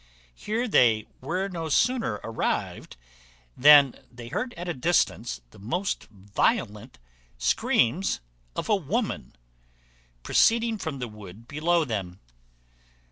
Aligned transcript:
Here 0.33 0.67
they 0.67 1.05
were 1.19 1.47
no 1.47 1.69
sooner 1.69 2.19
arrived 2.23 2.97
than 3.55 4.03
they 4.11 4.29
heard 4.29 4.51
at 4.55 4.67
a 4.67 4.73
distance 4.73 5.41
the 5.51 5.59
most 5.59 6.05
violent 6.05 6.97
screams 7.37 8.19
of 8.55 8.67
a 8.67 8.75
woman, 8.75 9.35
proceeding 10.23 10.79
from 10.79 10.97
the 10.97 11.07
wood 11.07 11.47
below 11.47 11.85
them. 11.85 12.19